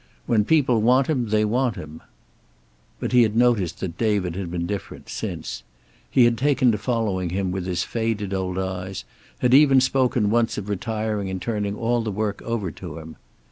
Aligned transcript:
When 0.25 0.45
people 0.45 0.81
want 0.81 1.05
him 1.05 1.27
they 1.27 1.45
want 1.45 1.75
him." 1.75 2.01
But 2.99 3.11
he 3.11 3.21
had 3.21 3.35
noticed 3.37 3.81
that 3.81 3.99
David 3.99 4.35
had 4.35 4.49
been 4.49 4.65
different, 4.65 5.09
since. 5.09 5.61
He 6.09 6.23
had 6.25 6.39
taken 6.39 6.71
to 6.71 6.79
following 6.79 7.29
him 7.29 7.51
with 7.51 7.67
his 7.67 7.83
faded 7.83 8.33
old 8.33 8.57
eyes, 8.57 9.05
had 9.45 9.53
even 9.53 9.79
spoken 9.79 10.31
once 10.31 10.57
of 10.57 10.69
retiring 10.69 11.29
and 11.29 11.39
turning 11.39 11.75
all 11.75 12.01
the 12.01 12.09
work 12.11 12.41
over 12.41 12.71
to 12.71 12.97
him. 12.97 13.15